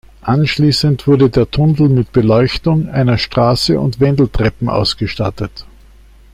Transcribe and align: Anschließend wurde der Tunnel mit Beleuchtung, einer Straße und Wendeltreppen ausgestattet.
Anschließend 0.23 1.05
wurde 1.05 1.29
der 1.29 1.51
Tunnel 1.51 1.87
mit 1.87 2.11
Beleuchtung, 2.11 2.89
einer 2.89 3.19
Straße 3.19 3.79
und 3.79 3.99
Wendeltreppen 3.99 4.67
ausgestattet. 4.67 5.67